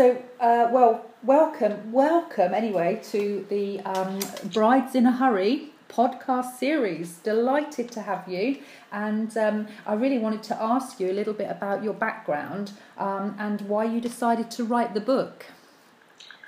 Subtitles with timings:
[0.00, 4.18] So, uh, well, welcome, welcome anyway to the um,
[4.50, 7.18] Brides in a Hurry podcast series.
[7.18, 8.60] Delighted to have you.
[8.90, 13.36] And um, I really wanted to ask you a little bit about your background um,
[13.38, 15.44] and why you decided to write the book.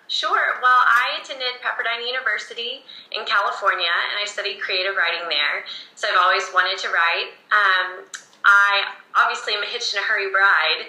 [0.09, 0.55] Sure.
[0.63, 2.81] Well, I attended Pepperdine University
[3.11, 5.65] in California and I studied creative writing there.
[5.95, 7.29] So I've always wanted to write.
[7.53, 8.07] Um,
[8.47, 10.89] I obviously am a hitch in a hurry bride.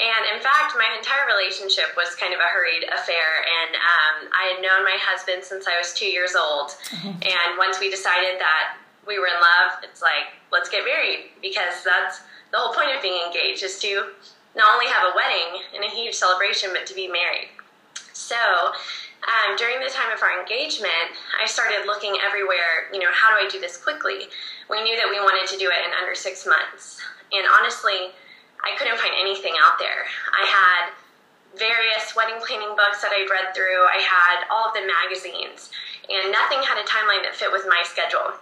[0.00, 3.44] And in fact, my entire relationship was kind of a hurried affair.
[3.44, 6.72] And um, I had known my husband since I was two years old.
[6.96, 7.20] Mm-hmm.
[7.20, 11.84] And once we decided that we were in love, it's like, let's get married because
[11.84, 14.16] that's the whole point of being engaged is to
[14.56, 17.48] not only have a wedding and a huge celebration, but to be married.
[18.12, 18.36] So,
[19.22, 23.44] um, during the time of our engagement, I started looking everywhere, you know, how do
[23.44, 24.28] I do this quickly?
[24.68, 27.00] We knew that we wanted to do it in under six months.
[27.32, 28.12] And honestly,
[28.62, 30.06] I couldn't find anything out there.
[30.32, 30.82] I had
[31.58, 35.68] various wedding planning books that I'd read through, I had all of the magazines,
[36.08, 38.40] and nothing had a timeline that fit with my schedule.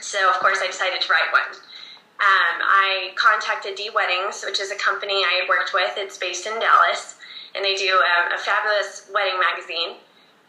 [0.00, 1.52] So, of course, I decided to write one.
[2.20, 5.92] Um, I contacted D Weddings, which is a company I had worked with.
[5.96, 7.16] It's based in Dallas,
[7.54, 9.96] and they do um, a fabulous wedding magazine.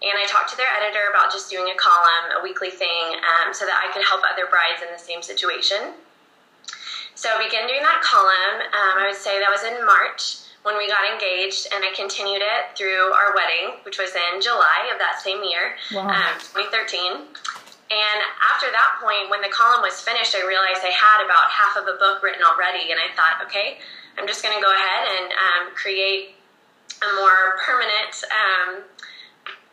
[0.02, 3.54] And I talked to their editor about just doing a column, a weekly thing, um,
[3.54, 5.96] so that I could help other brides in the same situation.
[7.16, 8.66] So I began doing that column.
[8.72, 12.42] Um, I would say that was in March when we got engaged, and I continued
[12.42, 16.06] it through our wedding, which was in July of that same year, wow.
[16.06, 17.34] um, 2013.
[17.92, 21.76] And after that point, when the column was finished, I realized I had about half
[21.76, 23.82] of a book written already, and I thought, okay,
[24.16, 26.38] I'm just going to go ahead and um, create
[27.02, 28.86] a more permanent um,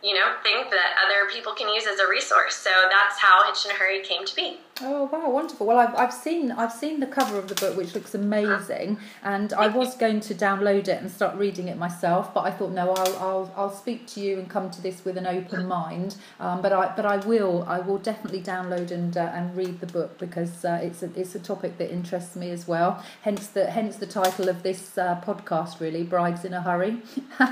[0.03, 2.55] you know, thing that other people can use as a resource.
[2.55, 4.59] So that's how Hitch in a Hurry came to be.
[4.81, 5.67] Oh wow, wonderful!
[5.67, 9.53] Well, I've, I've seen I've seen the cover of the book, which looks amazing, and
[9.53, 12.93] I was going to download it and start reading it myself, but I thought no,
[12.93, 16.15] I'll I'll, I'll speak to you and come to this with an open mind.
[16.39, 19.87] Um, but I but I will I will definitely download and uh, and read the
[19.87, 23.03] book because uh, it's a it's a topic that interests me as well.
[23.23, 27.03] Hence the hence the title of this uh, podcast, really, brides in a hurry.
[27.41, 27.49] um,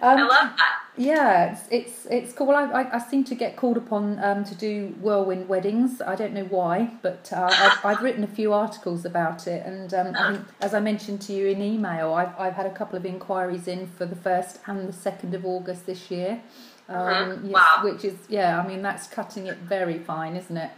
[0.00, 0.82] I love that.
[0.98, 2.46] Yeah, it's it's, it's cool.
[2.46, 6.00] Well, I, I, I seem to get called upon um, to do whirlwind weddings.
[6.06, 9.92] I don't know why, but uh, I've, I've, written a few articles about it, and
[9.92, 13.04] um, I as I mentioned to you in email, I've I've had a couple of
[13.04, 16.40] inquiries in for the first and the second of August this year.
[16.88, 17.50] Um, mm-hmm.
[17.50, 17.80] wow.
[17.82, 20.70] Which is yeah, I mean that's cutting it very fine, isn't it?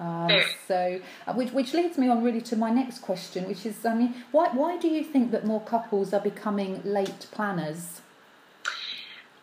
[0.00, 0.30] Um,
[0.68, 3.94] so, uh, which which leads me on really to my next question, which is, I
[3.94, 8.00] mean, why why do you think that more couples are becoming late planners?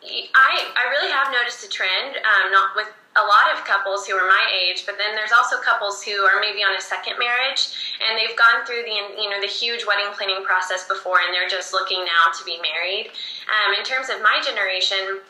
[0.01, 4.13] I I really have noticed a trend, um, not with a lot of couples who
[4.15, 7.95] are my age, but then there's also couples who are maybe on a second marriage
[8.03, 11.47] and they've gone through the you know the huge wedding planning process before and they're
[11.47, 13.11] just looking now to be married.
[13.47, 15.23] Um, in terms of my generation,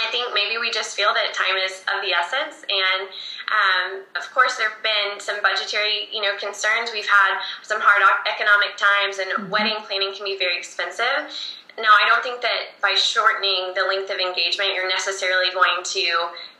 [0.00, 3.10] I think maybe we just feel that time is of the essence, and
[3.50, 6.94] um, of course there have been some budgetary you know concerns.
[6.94, 9.50] We've had some hard economic times, and mm-hmm.
[9.50, 11.28] wedding planning can be very expensive.
[11.78, 16.06] Now, I don't think that by shortening the length of engagement, you're necessarily going to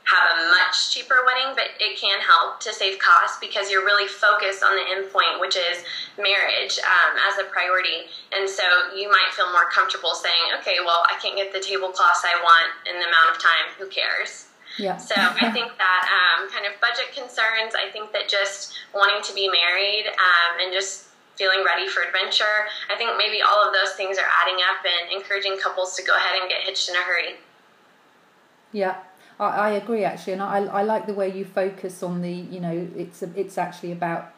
[0.09, 4.07] have a much cheaper wedding, but it can help to save costs because you're really
[4.09, 5.85] focused on the end point, which is
[6.17, 8.09] marriage um, as a priority.
[8.33, 8.63] And so
[8.97, 12.73] you might feel more comfortable saying, okay, well, I can't get the tablecloths I want
[12.89, 13.69] in the amount of time.
[13.77, 14.49] Who cares?
[14.77, 14.97] Yeah.
[14.97, 19.33] So I think that um, kind of budget concerns, I think that just wanting to
[19.37, 21.05] be married um, and just
[21.37, 22.65] feeling ready for adventure.
[22.89, 26.17] I think maybe all of those things are adding up and encouraging couples to go
[26.17, 27.37] ahead and get hitched in a hurry.
[28.71, 28.97] Yeah,
[29.39, 32.59] I, I agree actually, and I, I like the way you focus on the you
[32.59, 34.33] know it's a, it's actually about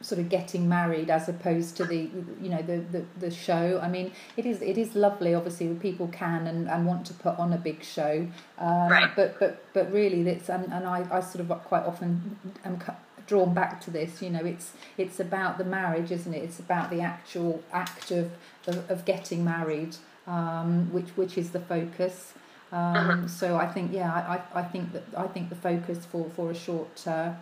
[0.00, 3.88] sort of getting married as opposed to the you know the, the, the show i
[3.88, 7.38] mean it is it is lovely obviously when people can and, and want to put
[7.38, 8.26] on a big show
[8.58, 9.14] um, right.
[9.14, 12.80] but but but really it's and, and I, I sort of quite often am
[13.26, 14.22] drawn back to this.
[14.22, 16.42] You know, it's it's about the marriage, isn't it?
[16.42, 18.30] It's about the actual act of
[18.66, 19.96] of, of getting married,
[20.26, 22.34] um, which which is the focus.
[22.72, 23.28] Um, uh-huh.
[23.28, 26.54] so I think yeah, I, I think that I think the focus for for a
[26.54, 27.32] short uh,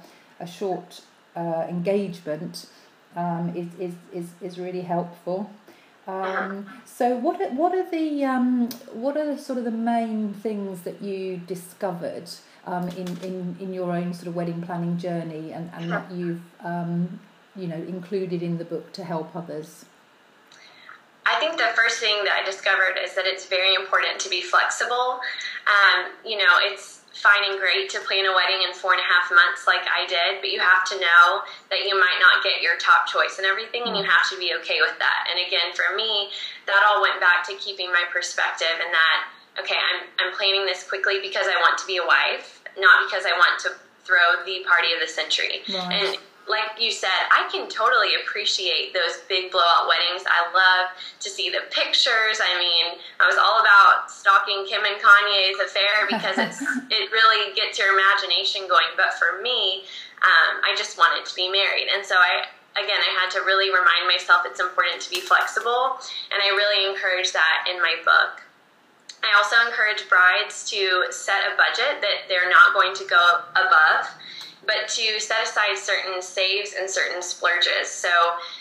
[0.40, 1.02] a short
[1.36, 2.66] uh, engagement
[3.14, 5.50] um, is, is is is really helpful.
[6.06, 6.42] Uh-huh.
[6.42, 10.34] Um, so what are, what are the um, what are the, sort of the main
[10.34, 12.28] things that you discovered
[12.66, 16.42] um, in, in, in your own sort of wedding planning journey and, and that you've
[16.64, 17.20] um,
[17.54, 19.84] you know included in the book to help others?
[21.40, 24.44] I think the first thing that I discovered is that it's very important to be
[24.44, 25.24] flexible.
[25.64, 29.08] Um, you know, it's fine and great to plan a wedding in four and a
[29.08, 31.40] half months like I did, but you have to know
[31.72, 34.52] that you might not get your top choice and everything, and you have to be
[34.60, 35.32] okay with that.
[35.32, 36.28] And again, for me,
[36.68, 39.18] that all went back to keeping my perspective and that,
[39.64, 43.24] okay, I'm, I'm planning this quickly because I want to be a wife, not because
[43.24, 43.72] I want to
[44.04, 45.64] throw the party of the century.
[45.88, 46.20] And
[46.50, 50.26] like you said, I can totally appreciate those big blowout weddings.
[50.26, 50.90] I love
[51.22, 52.42] to see the pictures.
[52.42, 56.60] I mean, I was all about stalking Kim and Kanye's affair because it's
[56.90, 58.90] it really gets your imagination going.
[58.98, 59.86] But for me,
[60.20, 63.70] um, I just wanted to be married, and so I again I had to really
[63.70, 65.96] remind myself it's important to be flexible,
[66.34, 68.42] and I really encourage that in my book.
[69.22, 74.08] I also encourage brides to set a budget that they're not going to go above
[74.70, 77.90] but to set aside certain saves and certain splurges.
[77.90, 78.08] So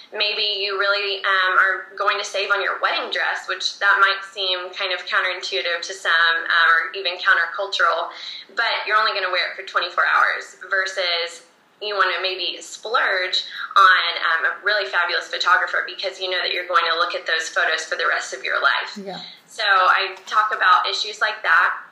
[0.10, 4.26] maybe you really um, are going to save on your wedding dress, which that might
[4.34, 8.10] seem kind of counterintuitive to some um, or even countercultural,
[8.58, 11.46] but you're only going to wear it for 24 hours versus
[11.80, 13.46] you want to maybe splurge
[13.78, 17.30] on um, a really fabulous photographer because you know that you're going to look at
[17.30, 18.98] those photos for the rest of your life.
[18.98, 19.22] Yeah.
[19.46, 21.86] So I talk about issues like that.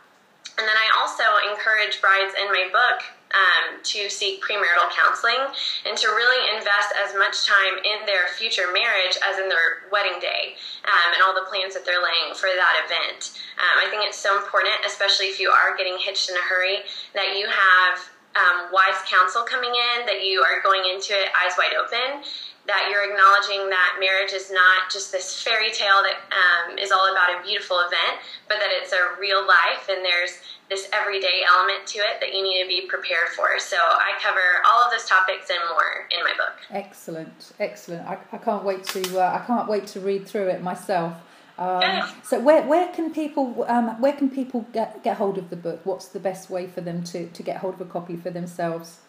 [0.58, 1.24] And then I also
[1.54, 5.40] encourage brides in my book um, to seek premarital counseling
[5.86, 10.20] and to really invest as much time in their future marriage as in their wedding
[10.20, 10.56] day
[10.88, 13.36] um, and all the plans that they're laying for that event.
[13.60, 16.88] Um, I think it's so important, especially if you are getting hitched in a hurry,
[17.14, 17.96] that you have
[18.38, 22.24] um, wise counsel coming in, that you are going into it eyes wide open,
[22.68, 27.12] that you're acknowledging that marriage is not just this fairy tale that um, is all
[27.12, 31.88] about a beautiful event, but that it's a real life and there's this everyday element
[31.88, 33.58] to it that you need to be prepared for.
[33.60, 36.56] So I cover all of those topics and more in my book.
[36.72, 38.08] Excellent, excellent.
[38.08, 41.14] I, I can't wait to uh, I can't wait to read through it myself.
[41.58, 45.56] Um, so where where can people um, where can people get get hold of the
[45.56, 45.82] book?
[45.86, 49.00] What's the best way for them to, to get hold of a copy for themselves?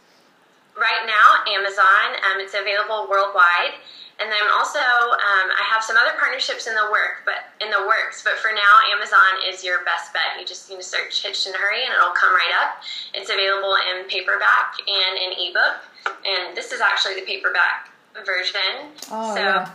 [0.77, 2.23] Right now, Amazon.
[2.25, 3.75] Um, it's available worldwide.
[4.19, 7.87] And then also, um, I have some other partnerships in the work, but in the
[7.87, 8.23] works.
[8.27, 10.41] But for now, Amazon is your best bet.
[10.41, 12.83] You just need to search "Hitched in a Hurry" and it'll come right up.
[13.15, 15.79] It's available in paperback and in ebook.
[16.27, 17.91] And this is actually the paperback
[18.27, 18.91] version.
[19.11, 19.71] Oh, so yeah.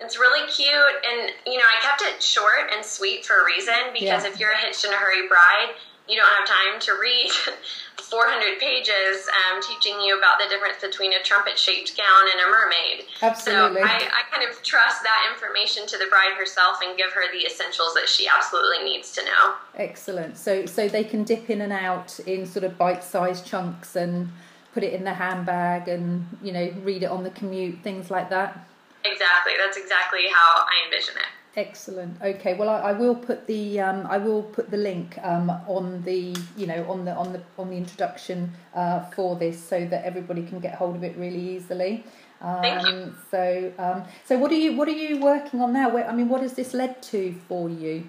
[0.00, 0.96] it's really cute.
[1.08, 4.28] And you know, I kept it short and sweet for a reason because yeah.
[4.28, 5.72] if you're a hitched in a hurry bride,
[6.10, 7.30] you don't have time to read
[8.02, 12.50] 400 pages um, teaching you about the difference between a trumpet shaped gown and a
[12.50, 13.06] mermaid.
[13.22, 13.80] Absolutely.
[13.80, 17.30] So I, I, kind of trust that information to the bride herself and give her
[17.32, 19.54] the essentials that she absolutely needs to know.
[19.76, 20.36] Excellent.
[20.36, 24.30] So, so they can dip in and out in sort of bite sized chunks and
[24.74, 28.30] put it in the handbag and, you know, read it on the commute, things like
[28.30, 28.66] that.
[29.04, 29.52] Exactly.
[29.58, 31.39] That's exactly how I envision it.
[31.56, 32.22] Excellent.
[32.22, 32.54] Okay.
[32.54, 36.36] Well, I, I will put the um, I will put the link um, on the
[36.56, 40.44] you know on the on the on the introduction uh, for this so that everybody
[40.44, 42.04] can get hold of it really easily.
[42.40, 43.14] Um, Thank you.
[43.32, 45.90] So um, so what are you what are you working on now?
[45.90, 48.06] Where, I mean, what has this led to for you?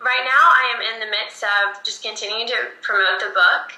[0.00, 3.72] Right now, I am in the midst of just continuing to promote the book.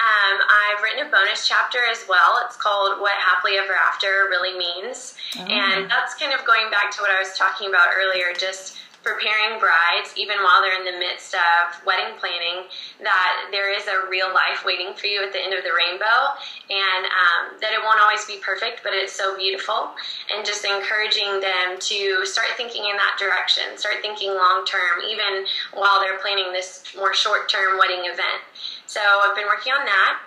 [0.00, 2.38] Um, I've written a bonus chapter as well.
[2.46, 5.14] It's called What Happily Ever After Really Means.
[5.36, 5.44] Oh.
[5.44, 9.58] And that's kind of going back to what I was talking about earlier, just preparing
[9.58, 12.66] brides, even while they're in the midst of wedding planning,
[13.02, 16.34] that there is a real life waiting for you at the end of the rainbow,
[16.68, 19.94] and um, that it won't always be perfect, but it's so beautiful.
[20.34, 25.46] And just encouraging them to start thinking in that direction, start thinking long term, even
[25.72, 28.42] while they're planning this more short term wedding event.
[28.86, 30.18] So I've been working on that.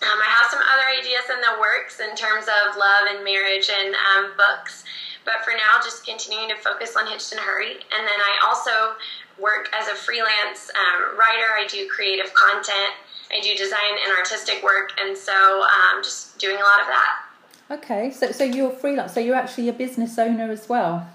[0.00, 3.68] Um, I have some other ideas in the works in terms of love and marriage
[3.68, 4.84] and um, books,
[5.24, 7.72] but for now, just continuing to focus on Hitched and Hurry.
[7.72, 8.96] And then I also
[9.38, 11.52] work as a freelance um, writer.
[11.56, 12.92] I do creative content.
[13.30, 17.22] I do design and artistic work, and so um, just doing a lot of that.
[17.70, 19.14] Okay, so so you're freelance.
[19.14, 21.08] So you're actually a business owner as well.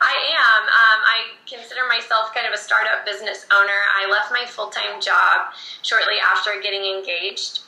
[0.00, 0.62] I am.
[0.64, 3.80] Um, I consider myself kind of a startup business owner.
[3.96, 7.60] I left my full time job shortly after getting engaged.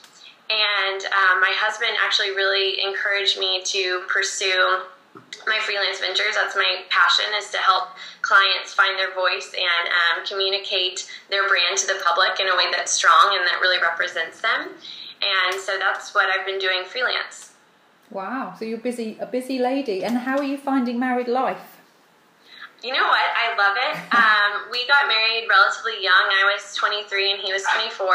[0.49, 4.81] And um, my husband actually really encouraged me to pursue
[5.47, 6.35] my freelance ventures.
[6.35, 7.89] That's my passion is to help
[8.21, 12.67] clients find their voice and um, communicate their brand to the public in a way
[12.71, 14.69] that's strong and that really represents them.
[15.19, 17.53] And so that's what I've been doing freelance.
[18.11, 18.55] Wow.
[18.57, 20.03] So you're busy, a busy lady.
[20.03, 21.77] And how are you finding married life?
[22.81, 23.29] You know what?
[23.35, 23.95] I love it.
[24.19, 26.27] Um, we got married relatively young.
[26.31, 28.07] I was 23 and he was 24.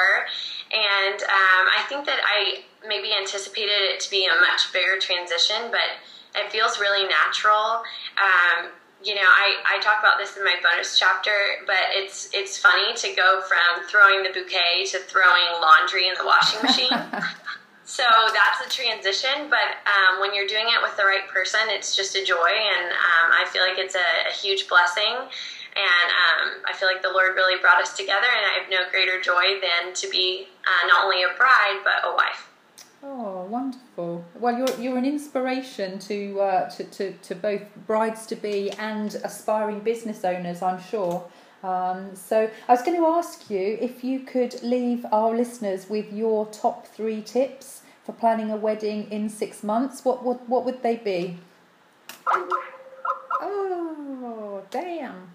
[0.72, 5.70] And um, I think that I maybe anticipated it to be a much bigger transition,
[5.70, 6.02] but
[6.34, 7.82] it feels really natural.
[8.18, 8.70] Um,
[9.04, 12.94] you know, I, I talk about this in my bonus chapter, but it's it's funny
[12.96, 16.88] to go from throwing the bouquet to throwing laundry in the washing machine.
[17.84, 21.94] so that's a transition, but um, when you're doing it with the right person, it's
[21.94, 25.28] just a joy, and um, I feel like it's a, a huge blessing.
[25.74, 28.88] And um, I feel like the Lord really brought us together, and I have no
[28.90, 32.48] greater joy than to be uh, not only a bride but a wife.
[33.06, 34.24] Oh, wonderful!
[34.34, 39.14] Well, you're you're an inspiration to uh, to, to to both brides to be and
[39.22, 41.22] aspiring business owners, I'm sure.
[41.62, 46.12] Um, so I was going to ask you if you could leave our listeners with
[46.12, 50.02] your top three tips for planning a wedding in six months.
[50.02, 51.38] What what what would they be?
[53.40, 55.28] Oh, damn.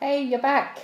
[0.00, 0.78] Hey, you're back.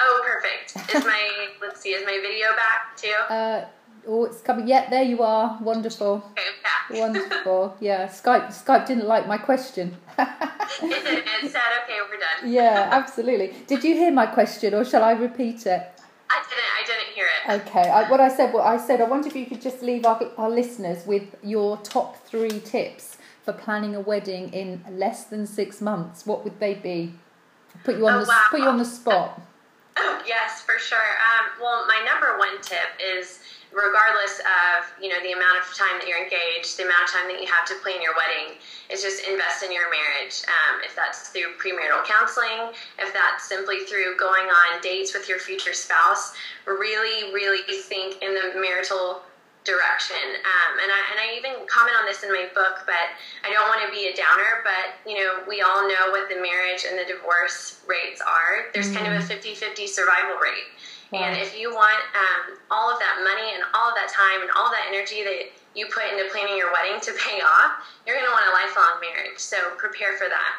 [0.00, 0.92] Oh, perfect.
[0.92, 3.32] Is my let's see, is my video back too?
[3.32, 3.64] Uh,
[4.08, 4.66] oh, it's coming.
[4.66, 5.58] Yeah, there you are.
[5.60, 6.24] Wonderful.
[6.32, 7.00] Okay.
[7.00, 7.76] Wonderful.
[7.80, 8.48] Yeah, Skype.
[8.48, 9.96] Skype didn't like my question.
[10.18, 12.52] it said, okay, we're done.
[12.52, 13.54] yeah, absolutely.
[13.68, 15.82] Did you hear my question, or shall I repeat it?
[16.28, 16.72] I didn't.
[16.78, 17.68] I didn't hear it.
[17.68, 17.88] Okay.
[17.88, 18.52] I, what I said.
[18.52, 21.76] What I said I wonder if you could just leave our, our listeners with your
[21.78, 26.26] top three tips for planning a wedding in less than six months.
[26.26, 27.14] What would they be?
[27.84, 28.46] Put you on Oh, the wow.
[28.50, 29.40] put you on the spot.
[29.96, 30.98] Oh, yes, for sure.
[30.98, 33.40] Um, well, my number one tip is
[33.72, 37.26] regardless of you know the amount of time that you're engaged, the amount of time
[37.28, 38.56] that you have to plan your wedding,
[38.90, 40.44] is just invest in your marriage.
[40.48, 45.38] Um, if that's through premarital counseling, if that's simply through going on dates with your
[45.38, 46.32] future spouse,
[46.66, 49.22] really, really think in the marital
[49.64, 50.18] direction.
[50.18, 53.14] Um, and I and I even comment on this in my book, but
[53.46, 54.62] I don't want to be a downer.
[54.66, 58.70] But you know, we all know what the marriage and the divorce rates are.
[58.74, 60.70] There's kind of a 50-50 survival rate.
[61.12, 64.48] And if you want um, all of that money and all of that time and
[64.56, 68.24] all that energy that you put into planning your wedding to pay off, you're going
[68.24, 69.36] to want a lifelong marriage.
[69.36, 70.56] So prepare for that.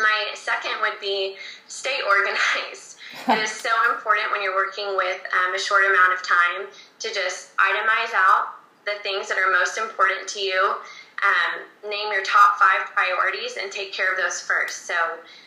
[0.00, 1.36] My second would be
[1.68, 2.96] stay organized.
[3.28, 7.08] it is so important when you're working with um, a short amount of time to
[7.12, 10.76] just itemize out the things that are most important to you.
[11.24, 14.86] Um, name your top five priorities and take care of those first.
[14.86, 14.94] So,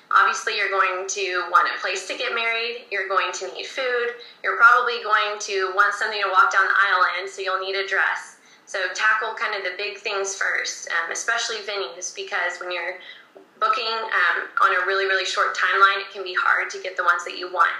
[0.09, 2.89] obviously, you're going to want a place to get married.
[2.89, 4.17] You're going to need food.
[4.43, 7.75] You're probably going to want something to walk down the aisle in, so you'll need
[7.75, 8.37] a dress.
[8.65, 12.97] So, tackle kind of the big things first, um, especially venues, because when you're
[13.59, 17.03] booking um, on a really, really short timeline, it can be hard to get the
[17.03, 17.71] ones that you want.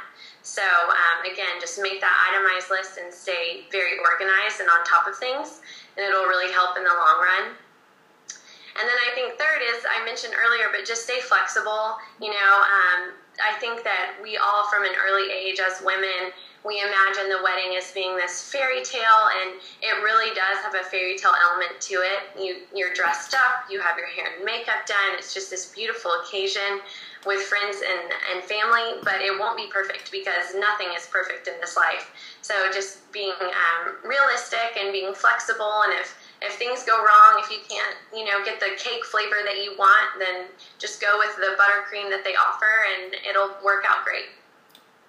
[0.49, 5.05] So, um, again, just make that itemized list and stay very organized and on top
[5.05, 5.61] of things,
[5.93, 7.53] and it'll really help in the long run.
[7.53, 12.01] And then I think third is I mentioned earlier, but just stay flexible.
[12.17, 16.33] You know, um, I think that we all, from an early age as women,
[16.65, 20.83] we imagine the wedding as being this fairy tale, and it really does have a
[20.89, 22.33] fairy tale element to it.
[22.41, 25.13] You you're dressed up, you have your hair and makeup done.
[25.13, 26.81] It's just this beautiful occasion
[27.25, 31.53] with friends and, and family, but it won't be perfect because nothing is perfect in
[31.59, 32.11] this life.
[32.41, 37.51] So just being um, realistic and being flexible, and if if things go wrong, if
[37.51, 40.45] you can't, you know, get the cake flavor that you want, then
[40.77, 44.25] just go with the buttercream that they offer, and it'll work out great.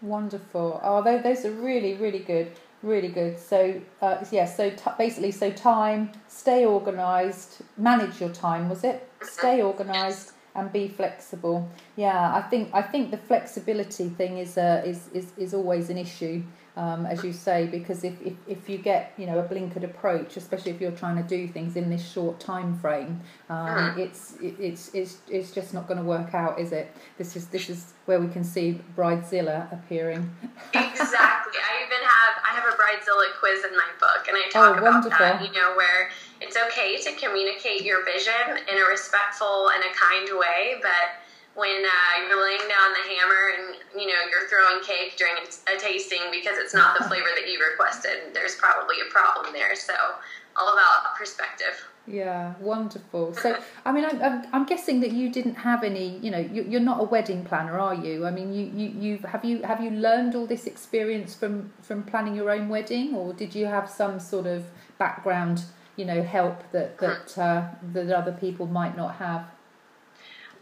[0.03, 0.81] Wonderful.
[0.83, 2.53] Oh, those are really, really good.
[2.83, 3.39] Really good.
[3.39, 9.07] So, uh, yeah, so t- basically, so time, stay organised, manage your time, was it?
[9.23, 11.69] Stay organised and be flexible.
[11.97, 15.99] Yeah, I think I think the flexibility thing is uh, is, is is always an
[15.99, 16.43] issue,
[16.77, 20.37] um, as you say, because if, if, if you get you know a blinkered approach,
[20.37, 24.55] especially if you're trying to do things in this short time frame, um, it's it,
[24.59, 26.87] it's it's it's just not going to work out, is it?
[27.19, 30.25] This is this is where we can see Bridezilla appearing.
[30.75, 31.59] exactly.
[31.71, 34.79] I even have I have a bridezilla quiz in my book, and I talk Oh,
[34.79, 35.19] about wonderful.
[35.19, 35.43] that.
[35.43, 36.11] You know, where
[36.51, 41.23] it's okay to communicate your vision in a respectful and a kind way, but
[41.55, 45.79] when uh, you're laying down the hammer and you know you're throwing cake during a
[45.79, 49.77] tasting because it's not the flavor that you requested, there's probably a problem there.
[49.77, 49.95] So
[50.57, 51.87] all about perspective.
[52.09, 53.35] Yeah, wonderful.
[53.35, 56.19] So, I mean, I'm, I'm guessing that you didn't have any.
[56.19, 58.27] You know, you, are not a wedding planner, are you?
[58.27, 62.03] I mean, you you you have you have you learned all this experience from from
[62.03, 64.65] planning your own wedding, or did you have some sort of
[64.99, 65.65] background,
[65.97, 69.47] you know, help that that uh, that other people might not have?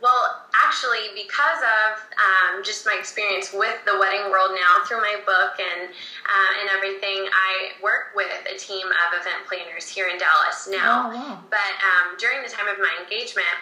[0.01, 5.19] Well, actually, because of um, just my experience with the wedding world now through my
[5.27, 10.19] book and uh, and everything, I work with a team of event planners here in
[10.19, 11.11] Dallas now.
[11.11, 11.45] Oh, wow.
[11.51, 13.59] But um, during the time of my engagement,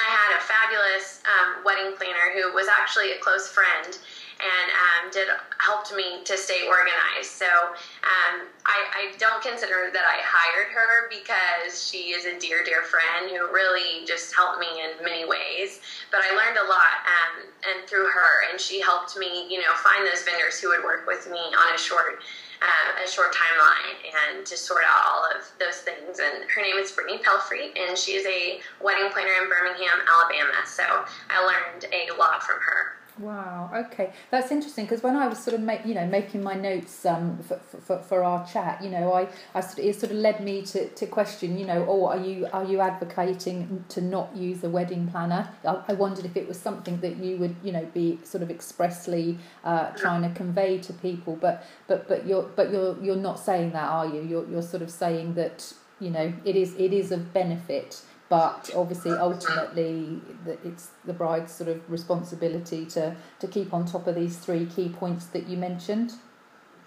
[0.00, 3.98] I had a fabulous um, wedding planner who was actually a close friend
[4.40, 5.28] and um, did
[5.60, 7.36] helped me to stay organized.
[7.36, 12.64] So um, I, I, don't consider that I hired her because she is a dear,
[12.64, 15.80] dear friend who really just helped me in many ways.
[16.10, 19.72] But I learned a lot um, and through her, and she helped me, you know,
[19.84, 22.20] find those vendors who would work with me on a short.
[22.60, 23.96] Uh, a short timeline
[24.28, 26.20] and to sort out all of those things.
[26.20, 30.60] And her name is Brittany Pelfrey, and she is a wedding planner in Birmingham, Alabama.
[30.66, 30.84] So
[31.30, 32.99] I learned a lot from her.
[33.18, 33.70] Wow.
[33.74, 37.04] Okay, that's interesting because when I was sort of make, you know making my notes
[37.04, 40.18] um, for, for, for our chat, you know, I, I sort of, it sort of
[40.18, 44.34] led me to, to question, you know, oh, are you are you advocating to not
[44.34, 45.50] use a wedding planner?
[45.66, 48.50] I, I wondered if it was something that you would you know be sort of
[48.50, 53.38] expressly uh, trying to convey to people, but but but you're but you're you're not
[53.38, 54.22] saying that, are you?
[54.22, 58.70] You're you're sort of saying that you know it is it is of benefit but
[58.76, 60.20] obviously ultimately
[60.64, 64.88] it's the bride's sort of responsibility to, to keep on top of these three key
[64.88, 66.12] points that you mentioned.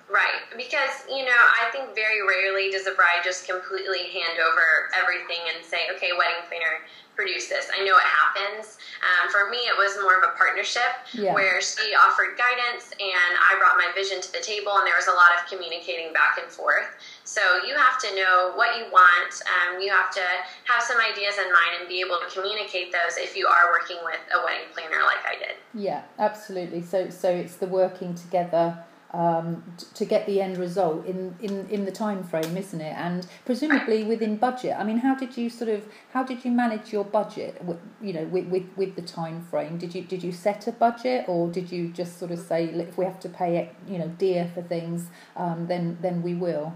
[0.10, 4.90] Right, because you know, I think very rarely does a bride just completely hand over
[4.96, 7.70] everything and say, "Okay, wedding planner, produce this.
[7.74, 8.78] I know it happens.
[9.02, 11.34] Um, for me, it was more of a partnership yeah.
[11.34, 15.08] where she offered guidance and I brought my vision to the table, and there was
[15.08, 16.90] a lot of communicating back and forth.
[17.24, 19.32] So you have to know what you want.
[19.46, 20.26] Um, you have to
[20.66, 23.98] have some ideas in mind and be able to communicate those if you are working
[24.04, 25.56] with a wedding planner like I did.
[25.74, 26.82] Yeah, absolutely.
[26.82, 28.78] So so it's the working together
[29.14, 32.96] um, to get the end result in, in, in the time frame, isn't it?
[32.98, 34.76] And presumably within budget.
[34.78, 37.62] I mean, how did you sort of how did you manage your budget?
[38.02, 39.78] You know, with, with, with the time frame.
[39.78, 42.98] Did you did you set a budget, or did you just sort of say if
[42.98, 46.74] we have to pay you know dear for things, um, then then we will?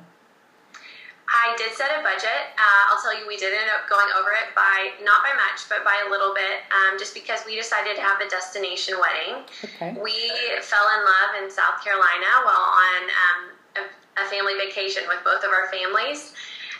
[1.27, 2.55] I did set a budget.
[2.55, 5.67] Uh, I'll tell you, we did end up going over it by not by much,
[5.67, 9.43] but by a little bit, um, just because we decided to have a destination wedding.
[9.59, 9.91] Okay.
[9.99, 10.15] We
[10.63, 13.39] fell in love in South Carolina while on um,
[13.75, 13.83] a,
[14.23, 16.31] a family vacation with both of our families.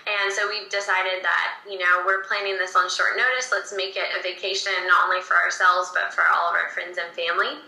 [0.07, 3.51] And so we decided that, you know, we're planning this on short notice.
[3.51, 6.95] Let's make it a vacation not only for ourselves, but for all of our friends
[6.95, 7.59] and family.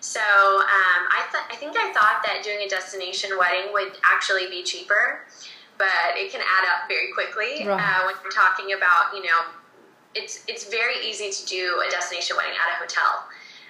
[0.00, 4.48] So um, I, th- I think I thought that doing a destination wedding would actually
[4.48, 5.28] be cheaper
[5.78, 7.76] but it can add up very quickly right.
[7.76, 9.52] uh, when you're talking about you know
[10.14, 13.28] it's it's very easy to do a destination wedding at a hotel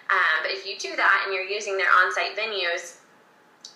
[0.09, 3.03] um, but if you do that and you're using their on-site venues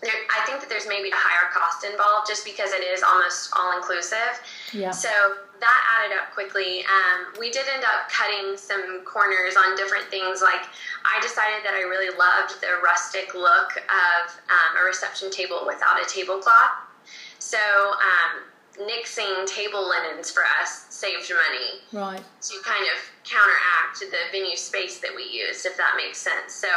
[0.03, 3.53] there, I think that there's maybe a higher cost involved just because it is almost
[3.53, 4.41] all inclusive.
[4.73, 4.91] Yeah.
[4.91, 5.11] So
[5.61, 6.85] that added up quickly.
[6.89, 10.41] Um, we did end up cutting some corners on different things.
[10.41, 10.65] Like
[11.05, 16.01] I decided that I really loved the rustic look of um, a reception table without
[16.01, 16.89] a tablecloth.
[17.41, 18.45] So um,
[18.79, 21.83] nixing table linens for us saved money.
[21.93, 22.23] Right.
[22.43, 26.53] To kind of counteract the venue space that we used, if that makes sense.
[26.53, 26.69] So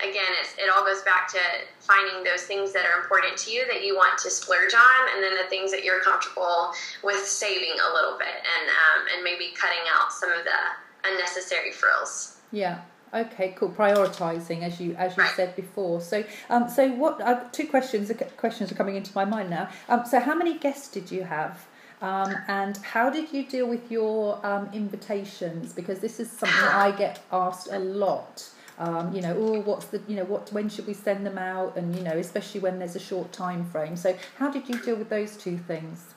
[0.00, 1.38] again, it all goes back to
[1.80, 5.22] finding those things that are important to you that you want to splurge on, and
[5.22, 9.54] then the things that you're comfortable with saving a little bit, and um, and maybe
[9.56, 12.36] cutting out some of the unnecessary frills.
[12.52, 12.80] Yeah.
[13.12, 13.70] Okay, cool.
[13.70, 16.00] Prioritizing, as you as you said before.
[16.00, 17.20] So, um, so what?
[17.20, 18.12] Uh, two questions.
[18.36, 19.68] Questions are coming into my mind now.
[19.88, 21.66] Um, so, how many guests did you have?
[22.00, 25.72] Um, and how did you deal with your um, invitations?
[25.72, 28.48] Because this is something I get asked a lot.
[28.78, 31.76] Um, you know, oh, what's the, you know, what, when should we send them out?
[31.76, 33.96] And you know, especially when there's a short time frame.
[33.96, 36.14] So, how did you deal with those two things?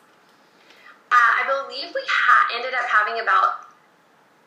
[1.11, 3.60] Uh, I believe we ha- ended up having about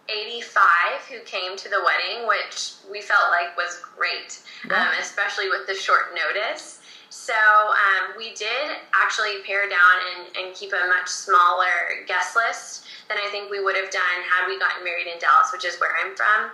[0.08, 4.82] 85 who came to the wedding, which we felt like was great, yeah.
[4.82, 6.80] um, especially with the short notice.
[7.10, 12.84] So um, we did actually pare down and, and keep a much smaller guest list
[13.08, 15.78] than I think we would have done had we gotten married in Dallas, which is
[15.78, 16.50] where I'm from.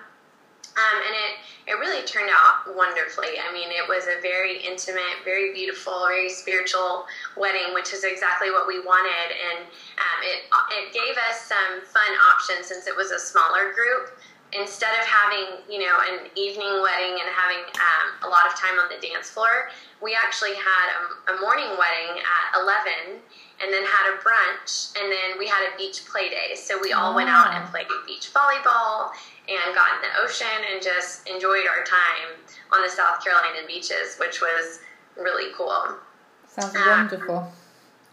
[0.81, 1.33] Um, and it,
[1.71, 3.37] it really turned out wonderfully.
[3.37, 7.05] I mean, it was a very intimate, very beautiful, very spiritual
[7.37, 9.29] wedding, which is exactly what we wanted.
[9.49, 9.61] And
[10.05, 10.39] um, it,
[10.79, 14.05] it gave us some fun options since it was a smaller group.
[14.53, 18.79] instead of having you know an evening wedding and having um, a lot of time
[18.79, 19.71] on the dance floor,
[20.03, 23.21] we actually had a, a morning wedding at eleven,
[23.63, 26.55] and then had a brunch, and then we had a beach play day.
[26.57, 29.11] So we all went out and played beach volleyball
[29.51, 32.39] and got in the ocean and just enjoyed our time
[32.73, 34.79] on the South Carolina beaches, which was
[35.19, 35.99] really cool.
[36.47, 37.53] Sounds um, wonderful.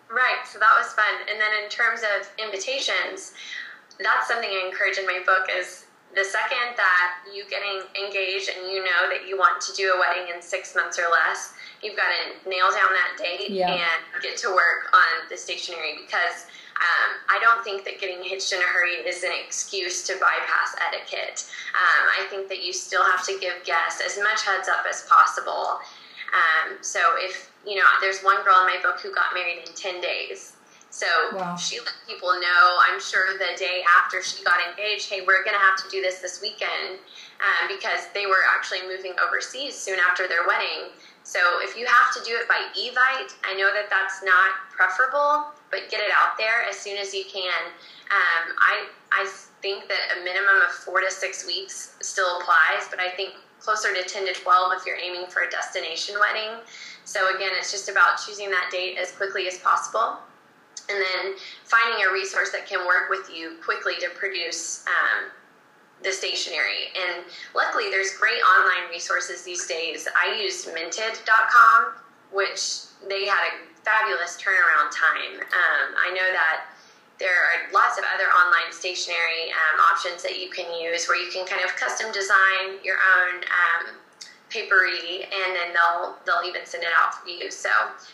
[0.10, 1.30] Right, so that was fun.
[1.30, 3.34] And then in terms of invitations,
[4.00, 8.72] that's something I encourage in my book is the second that you getting engaged and
[8.72, 11.98] you know that you want to do a wedding in six months or less, you've
[11.98, 13.70] got to nail down that date yeah.
[13.70, 16.48] and get to work on the stationery because
[16.78, 20.76] um, I don't think that getting hitched in a hurry is an excuse to bypass
[20.88, 21.50] etiquette.
[21.74, 25.06] Um, I think that you still have to give guests as much heads up as
[25.10, 25.80] possible.
[26.34, 29.74] Um, so if you know, there's one girl in my book who got married in
[29.74, 30.54] ten days.
[30.90, 31.56] So wow.
[31.58, 35.54] she let people know, I'm sure the day after she got engaged, hey, we're going
[35.54, 36.98] to have to do this this weekend
[37.44, 40.96] um, because they were actually moving overseas soon after their wedding.
[41.24, 45.52] So if you have to do it by Evite, I know that that's not preferable,
[45.72, 47.72] but get it out there as soon as you can.
[48.10, 53.00] Um, I, I think that a minimum of four to six weeks still applies, but
[53.00, 56.64] I think closer to 10 to 12 if you're aiming for a destination wedding.
[57.06, 60.18] So again, it's just about choosing that date as quickly as possible
[60.90, 61.34] and then
[61.66, 65.30] finding a resource that can work with you quickly to produce um,
[66.04, 66.94] the stationery.
[66.96, 67.26] And
[67.56, 70.08] luckily, there's great online resources these days.
[70.16, 71.94] I used minted.com,
[72.32, 75.40] which they had a fabulous turnaround time.
[75.40, 76.68] Um, I know that
[77.20, 81.32] there are lots of other online stationery um, options that you can use where you
[81.32, 83.96] can kind of custom design your own um,
[84.50, 87.70] papery and then they'll they'll even send it out for you so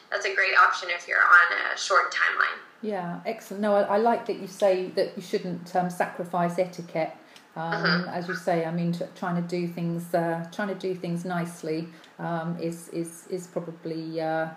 [0.10, 3.98] that's a great option if you're on a short timeline yeah excellent no i, I
[3.98, 7.14] like that you say that you shouldn't um, sacrifice etiquette
[7.56, 8.12] um, uh-huh.
[8.12, 11.24] as you say i mean t- trying to do things uh, trying to do things
[11.24, 14.48] nicely um, is is is probably uh,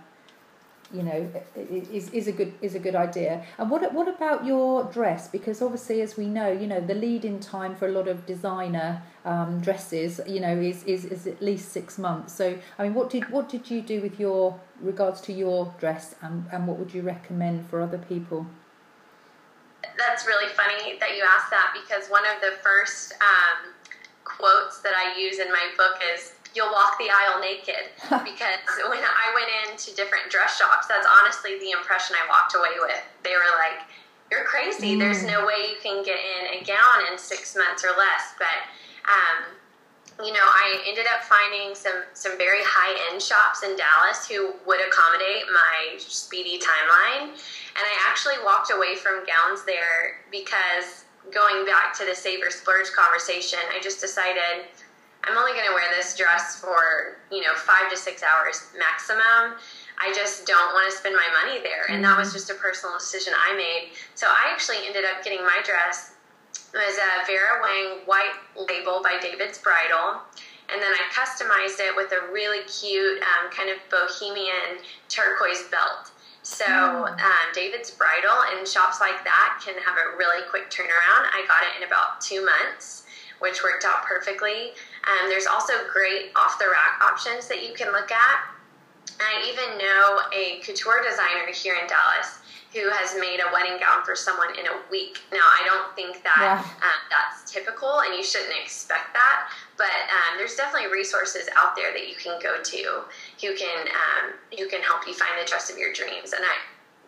[0.94, 3.44] you know is, is a good is a good idea.
[3.58, 5.28] And what what about your dress?
[5.28, 8.26] Because obviously as we know you know the lead in time for a lot of
[8.26, 12.34] designer um, dresses you know is, is is at least six months.
[12.34, 16.14] So i mean what did what did you do with your regards to your dress
[16.20, 18.46] and, and what would you recommend for other people?
[19.96, 23.72] That's really funny that you asked that because one of the first um,
[24.24, 27.92] quotes that i use in my book is you'll walk the aisle naked
[28.24, 32.80] because when I went into different dress shops, that's honestly the impression I walked away
[32.80, 33.04] with.
[33.22, 33.84] They were like,
[34.32, 34.96] "You're crazy.
[34.96, 34.98] Mm.
[34.98, 38.64] There's no way you can get in a gown in six months or less." But
[39.04, 39.52] um,
[40.24, 44.56] you know, I ended up finding some some very high end shops in Dallas who
[44.64, 51.66] would accommodate my speedy timeline, and I actually walked away from gowns there because going
[51.66, 54.70] back to the save or splurge conversation, I just decided
[55.26, 59.58] I'm only going to wear this dress for, you know, five to six hours maximum.
[59.98, 61.90] I just don't want to spend my money there.
[61.90, 62.38] And that was mm-hmm.
[62.38, 63.90] just a personal decision I made.
[64.14, 66.14] So I actually ended up getting my dress.
[66.72, 70.22] It was a Vera Wang white label by David's Bridal.
[70.68, 76.10] And then I customized it with a really cute um, kind of bohemian turquoise belt.
[76.42, 77.10] So mm.
[77.10, 81.26] um, David's Bridal and shops like that can have a really quick turnaround.
[81.34, 83.04] I got it in about two months,
[83.38, 84.70] which worked out perfectly.
[85.06, 88.38] Um, there's also great off the rack options that you can look at.
[89.20, 92.38] I even know a couture designer here in Dallas
[92.74, 95.24] who has made a wedding gown for someone in a week.
[95.32, 96.60] Now, I don't think that yeah.
[96.84, 99.48] um, that's typical, and you shouldn't expect that.
[99.78, 102.80] But um, there's definitely resources out there that you can go to
[103.40, 106.36] who can um, who can help you find the dress of your dreams.
[106.36, 106.54] And I,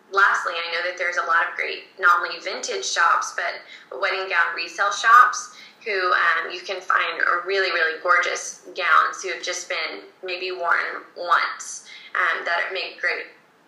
[0.09, 3.61] lastly, I know that there's a lot of great not only vintage shops but
[3.93, 5.53] wedding gown resale shops
[5.85, 11.03] who um, you can find really, really gorgeous gowns who have just been maybe worn
[11.17, 13.27] once um, that make great,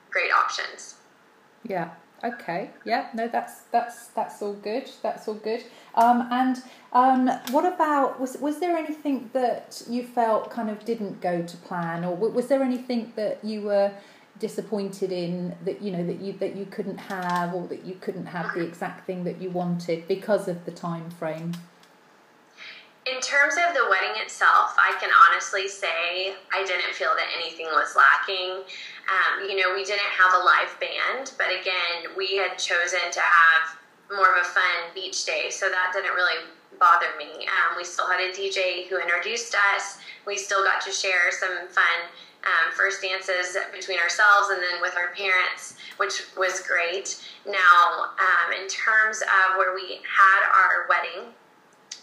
[0.09, 0.95] great options.
[1.63, 1.91] Yeah.
[2.23, 2.69] Okay.
[2.85, 3.09] Yeah.
[3.15, 4.89] No, that's that's that's all good.
[5.01, 5.63] That's all good.
[5.95, 6.61] Um, and
[6.93, 11.57] um, what about was was there anything that you felt kind of didn't go to
[11.57, 13.91] plan, or was there anything that you were
[14.37, 18.27] disappointed in that you know that you that you couldn't have, or that you couldn't
[18.27, 21.53] have the exact thing that you wanted because of the time frame?
[23.09, 27.65] In terms of the wedding itself, I can honestly say I didn't feel that anything
[27.73, 28.61] was lacking.
[29.09, 33.19] Um, you know, we didn't have a live band, but again, we had chosen to
[33.19, 33.75] have
[34.13, 36.45] more of a fun beach day, so that didn't really
[36.79, 37.47] bother me.
[37.49, 39.97] Um, we still had a DJ who introduced us.
[40.27, 42.05] We still got to share some fun
[42.45, 47.17] um, first dances between ourselves and then with our parents, which was great.
[47.47, 51.33] Now, um, in terms of where we had our wedding,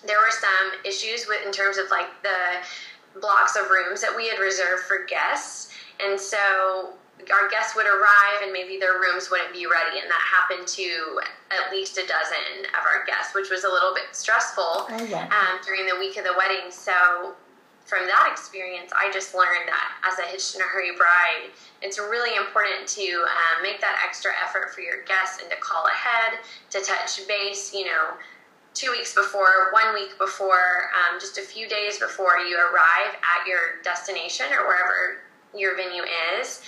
[0.06, 4.28] there were some issues with in terms of like the blocks of rooms that we
[4.28, 5.70] had reserved for guests,
[6.04, 6.92] and so
[7.32, 9.98] our guests would arrive and maybe their rooms wouldn't be ready.
[9.98, 13.92] And that happened to at least a dozen of our guests which was a little
[13.92, 15.24] bit stressful Oh, yeah.
[15.26, 16.70] um, during the week of the wedding.
[16.70, 17.34] So
[17.84, 21.48] from that experience i just learned that as a hitched in a hurry bride
[21.80, 25.86] it's really important to um, make that extra effort for your guests and to call
[25.86, 28.12] ahead to touch base you know
[28.78, 33.44] two weeks before, one week before, um, just a few days before you arrive at
[33.44, 35.18] your destination or wherever
[35.52, 36.04] your venue
[36.38, 36.60] is,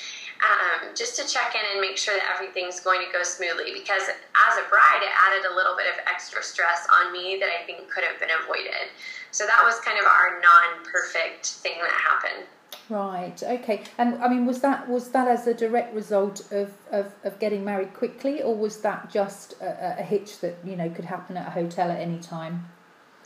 [0.42, 3.70] um, just to check in and make sure that everything's going to go smoothly.
[3.72, 7.48] Because as a bride, it added a little bit of extra stress on me that
[7.48, 8.90] I think could have been avoided.
[9.30, 12.46] So that was kind of our non-perfect thing that happened.
[12.88, 13.40] Right.
[13.42, 13.84] Okay.
[13.98, 17.64] And I mean, was that was that as a direct result of, of, of getting
[17.64, 21.46] married quickly, or was that just a, a hitch that you know could happen at
[21.48, 22.68] a hotel at any time?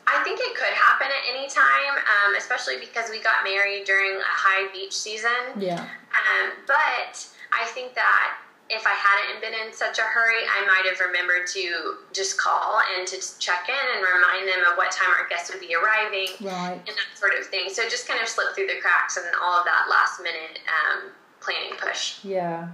[0.06, 4.16] I think it could happen at any time, um, especially because we got married during
[4.16, 5.30] a high beach season.
[5.58, 5.80] Yeah.
[5.80, 8.36] Um, but I think that
[8.70, 12.80] if I hadn't been in such a hurry, I might have remembered to just call
[12.96, 16.28] and to check in and remind them of what time our guests would be arriving
[16.40, 16.80] Right.
[16.80, 17.68] and that sort of thing.
[17.68, 20.60] So it just kind of slipped through the cracks and all of that last minute
[20.66, 22.24] um, planning push.
[22.24, 22.68] Yeah.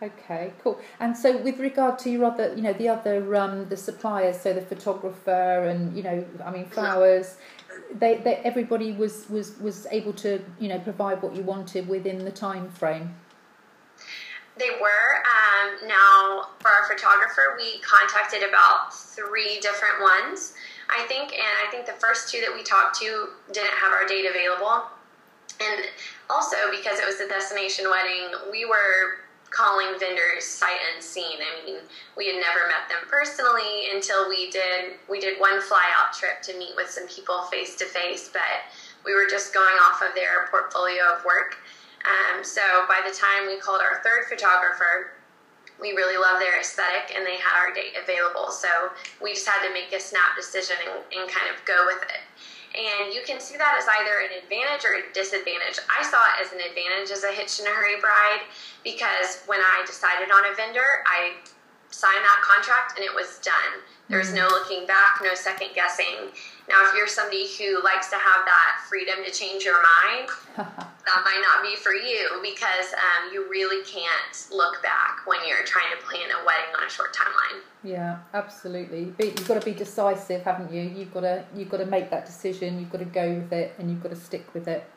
[0.00, 0.80] Okay, cool.
[1.00, 4.52] And so, with regard to your other, you know, the other, um, the suppliers, so
[4.52, 7.36] the photographer and you know, I mean, flowers,
[7.92, 12.24] they, they, everybody was was was able to, you know, provide what you wanted within
[12.24, 13.16] the time frame.
[14.58, 15.22] They were.
[15.22, 20.54] Um, now, for our photographer, we contacted about three different ones,
[20.90, 24.06] I think, and I think the first two that we talked to didn't have our
[24.06, 24.82] date available.
[25.60, 25.86] And
[26.30, 31.38] also, because it was a destination wedding, we were calling vendors sight unseen.
[31.40, 31.76] I mean,
[32.16, 36.42] we had never met them personally until we did we did one fly out trip
[36.42, 38.68] to meet with some people face to face, but
[39.04, 41.56] we were just going off of their portfolio of work.
[42.06, 45.18] Um, so by the time we called our third photographer,
[45.80, 48.50] we really loved their aesthetic and they had our date available.
[48.50, 48.68] So
[49.22, 52.22] we just had to make a snap decision and, and kind of go with it.
[52.74, 55.80] And you can see that as either an advantage or a disadvantage.
[55.88, 58.44] I saw it as an advantage as a hitch in a hurry bride
[58.84, 61.32] because when I decided on a vendor, I
[61.90, 63.82] signed that contract and it was done.
[64.08, 66.32] There's no looking back, no second guessing.
[66.66, 71.22] Now, if you're somebody who likes to have that freedom to change your mind, that
[71.24, 75.90] might not be for you because um, you really can't look back when you're trying
[75.94, 77.60] to plan a wedding on a short timeline.
[77.84, 79.12] Yeah, absolutely.
[79.16, 80.82] But you've got to be decisive, haven't you?
[80.82, 82.80] You've got to you've got to make that decision.
[82.80, 84.88] You've got to go with it, and you've got to stick with it.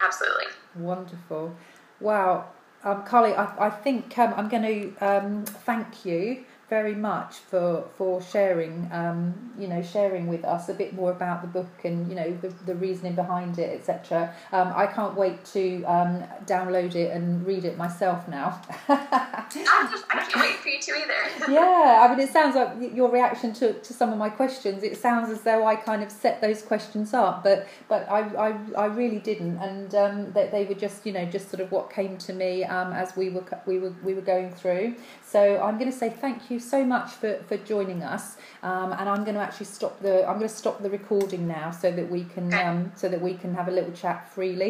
[0.00, 0.46] Absolutely.
[0.76, 1.54] Wonderful.
[2.00, 2.46] Wow.
[2.82, 7.84] Um, Carly, I, I think um, I'm going to um, thank you very much for
[7.96, 12.08] for sharing um, you know sharing with us a bit more about the book and
[12.08, 16.94] you know the, the reasoning behind it etc um, I can't wait to um, download
[16.94, 18.62] it and read it myself now.
[18.88, 21.20] I, can't wait for you to either.
[21.52, 24.96] yeah I mean it sounds like your reaction to, to some of my questions it
[24.96, 28.86] sounds as though I kind of set those questions up but but I, I, I
[28.86, 29.58] really didn't.
[29.58, 32.64] And um, they, they were just you know just sort of what came to me
[32.64, 34.94] um, as we were we were we were going through.
[35.24, 39.08] So I'm going to say thank you so much for, for joining us um, and
[39.08, 42.08] I'm going to actually stop the I'm going to stop the recording now so that
[42.08, 44.68] we can um, so that we can have a little chat freely